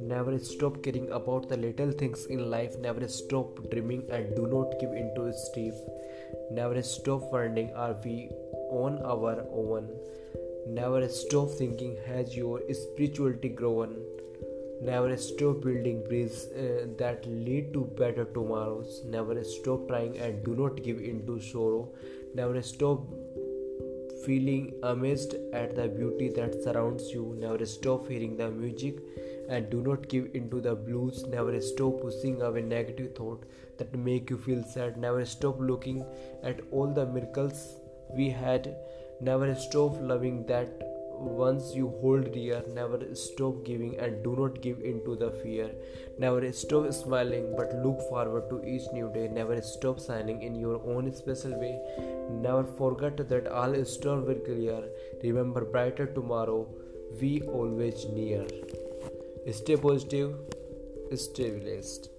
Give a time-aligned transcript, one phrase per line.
[0.00, 2.78] Never stop caring about the little things in life.
[2.78, 5.74] Never stop dreaming and do not give in to steep.
[6.52, 8.30] Never stop wondering are we
[8.70, 9.88] on our own.
[10.68, 13.96] Never stop thinking has your spirituality grown.
[14.80, 19.02] Never stop building bridges uh, that lead to better tomorrows.
[19.04, 21.88] Never stop trying and do not give in to sorrow.
[22.32, 23.00] Never stop
[24.24, 27.36] feeling amazed at the beauty that surrounds you.
[27.38, 28.96] Never stop hearing the music
[29.48, 31.24] and do not give into the blues.
[31.26, 33.44] Never stop pushing away negative thought
[33.78, 34.96] that make you feel sad.
[34.96, 36.04] Never stop looking
[36.42, 37.76] at all the miracles
[38.16, 38.76] we had.
[39.20, 40.89] Never stop loving that
[41.20, 45.70] once you hold dear never stop giving and do not give into the fear.
[46.18, 49.28] Never stop smiling but look forward to each new day.
[49.28, 51.80] Never stop shining in your own special way.
[52.30, 54.82] Never forget that all storms will clear.
[55.22, 56.66] Remember brighter tomorrow
[57.20, 58.46] we always near.
[59.52, 60.34] Stay positive,
[61.14, 62.10] stay blessed.